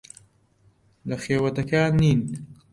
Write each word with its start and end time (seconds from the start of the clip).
لە 1.09 1.15
خێوەتەکەیان 1.23 1.93
نین. 2.01 2.19